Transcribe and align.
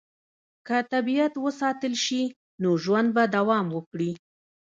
که 0.67 0.77
طبیعت 0.91 1.33
وساتل 1.45 1.93
شي، 2.05 2.23
نو 2.61 2.69
ژوند 2.83 3.09
به 3.15 3.23
دوام 3.35 3.65
وکړي. 3.75 4.11